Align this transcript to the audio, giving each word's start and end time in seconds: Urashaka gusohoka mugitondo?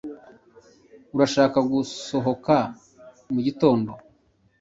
Urashaka 1.15 1.57
gusohoka 1.71 2.55
mugitondo? 3.33 3.91